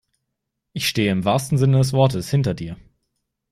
Ich 0.73 0.87
stehe 0.89 1.11
im 1.11 1.25
wahrsten 1.25 1.59
Sinne 1.59 1.77
des 1.77 1.93
Wortes 1.93 2.31
hinter 2.31 2.55
dir. 2.55 2.75